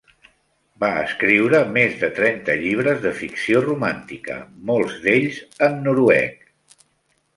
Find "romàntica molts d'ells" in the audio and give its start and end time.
3.67-5.39